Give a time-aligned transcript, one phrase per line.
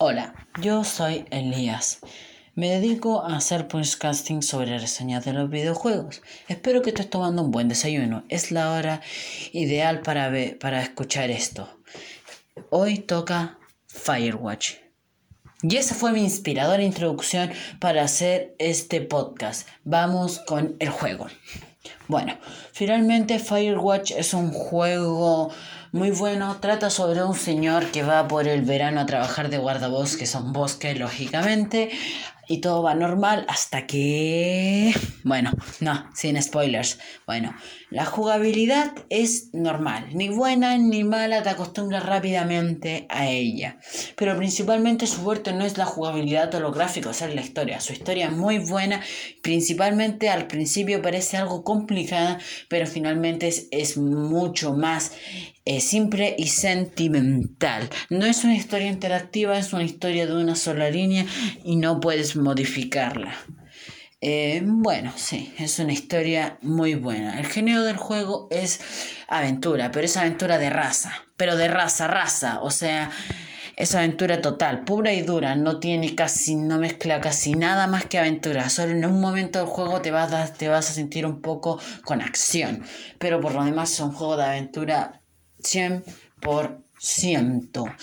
[0.00, 1.98] Hola, yo soy Elías.
[2.54, 6.22] Me dedico a hacer podcasting sobre reseñas de los videojuegos.
[6.46, 8.22] Espero que estés tomando un buen desayuno.
[8.28, 9.00] Es la hora
[9.52, 10.30] ideal para,
[10.60, 11.68] para escuchar esto.
[12.70, 13.58] Hoy toca
[13.88, 14.74] Firewatch.
[15.62, 19.66] Y esa fue mi inspiradora introducción para hacer este podcast.
[19.82, 21.26] Vamos con el juego.
[22.06, 22.38] Bueno,
[22.72, 25.50] finalmente Firewatch es un juego
[25.92, 26.56] muy bueno.
[26.60, 30.52] Trata sobre un señor que va por el verano a trabajar de guardabosques a un
[30.52, 31.90] bosque, lógicamente.
[32.50, 34.94] Y todo va normal hasta que...
[35.22, 36.98] Bueno, no, sin spoilers.
[37.26, 37.54] Bueno,
[37.90, 40.06] la jugabilidad es normal.
[40.14, 43.76] Ni buena ni mala, te acostumbras rápidamente a ella.
[44.16, 47.80] Pero principalmente su fuerte no es la jugabilidad o los gráficos, es la historia.
[47.80, 49.02] Su historia es muy buena.
[49.42, 55.12] Principalmente al principio parece algo complicada, pero finalmente es, es mucho más
[55.80, 57.88] simple y sentimental.
[58.10, 61.26] No es una historia interactiva, es una historia de una sola línea
[61.64, 63.34] y no puedes modificarla.
[64.20, 67.38] Eh, bueno, sí, es una historia muy buena.
[67.38, 68.80] El género del juego es
[69.28, 71.12] aventura, pero es aventura de raza.
[71.36, 72.60] Pero de raza, raza.
[72.62, 73.10] O sea,
[73.76, 75.54] es aventura total, pura y dura.
[75.54, 78.70] No tiene casi, no mezcla casi nada más que aventura.
[78.70, 82.20] Solo en un momento del juego te vas te vas a sentir un poco con
[82.20, 82.82] acción.
[83.18, 85.22] Pero por lo demás es un juego de aventura
[85.62, 87.94] 100%.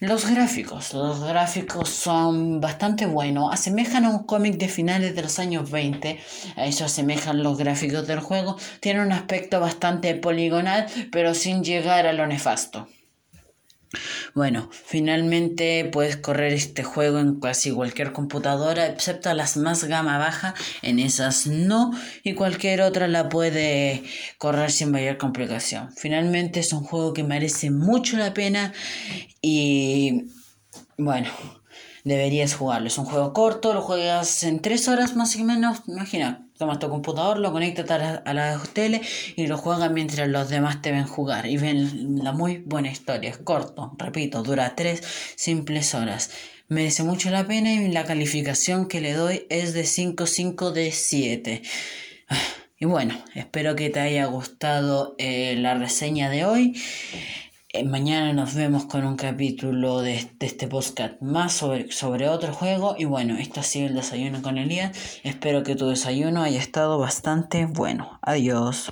[0.00, 5.38] Los gráficos, los gráficos son bastante buenos, asemejan a un cómic de finales de los
[5.38, 6.18] años 20,
[6.56, 12.06] a eso asemejan los gráficos del juego, tiene un aspecto bastante poligonal, pero sin llegar
[12.06, 12.88] a lo nefasto.
[14.34, 20.54] Bueno, finalmente puedes correr este juego en casi cualquier computadora, excepto las más gama baja,
[20.80, 24.02] en esas no, y cualquier otra la puede
[24.38, 25.90] correr sin mayor complicación.
[25.96, 28.72] Finalmente es un juego que merece mucho la pena
[29.40, 30.24] y
[30.96, 31.28] bueno,
[32.04, 32.88] deberías jugarlo.
[32.88, 36.88] Es un juego corto, lo juegas en 3 horas más o menos, imagina, tomas tu
[36.88, 39.00] computador, lo conectas a la, a tele
[39.36, 43.30] y lo juegas mientras los demás te ven jugar y ven la muy buena historia.
[43.30, 45.02] Es corto, repito, dura 3
[45.36, 46.30] simples horas.
[46.68, 50.90] Merece mucho la pena y la calificación que le doy es de 5, 5 de
[50.90, 51.62] 7.
[52.78, 56.82] Y bueno, espero que te haya gustado eh, la reseña de hoy.
[57.74, 62.96] Mañana nos vemos con un capítulo de, este podcast más sobre, sobre otro juego.
[62.98, 65.20] Y bueno, esto ha sido el desayuno con Elías.
[65.24, 68.18] Espero que tu desayuno haya estado bastante bueno.
[68.20, 68.90] Adiós.